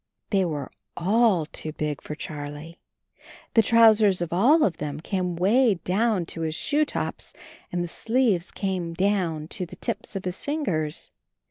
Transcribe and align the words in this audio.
They 0.31 0.45
were 0.45 0.71
all 0.97 1.45
too 1.45 1.73
big 1.73 2.01
for 2.01 2.15
Charlie, 2.15 2.79
The 3.53 3.61
trousers 3.61 4.19
of 4.19 4.33
all 4.33 4.63
of 4.63 4.77
them 4.77 4.99
came 4.99 5.35
way 5.35 5.75
down 5.75 6.25
to 6.25 6.41
his 6.41 6.55
shoe 6.55 6.85
tops, 6.85 7.33
and 7.71 7.83
the 7.83 7.87
sleeves 7.87 8.49
came 8.49 8.95
down 8.95 9.47
to 9.49 9.67
the 9.67 9.75
tips 9.75 10.15
of 10.15 10.25
his 10.25 10.41
fingers. 10.41 11.11